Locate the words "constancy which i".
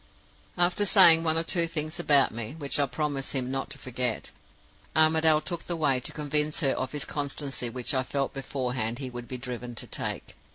7.05-8.01